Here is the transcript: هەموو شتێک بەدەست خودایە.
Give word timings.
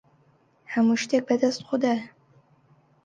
هەموو 0.73 1.01
شتێک 1.03 1.23
بەدەست 1.29 1.61
خودایە. 1.67 2.05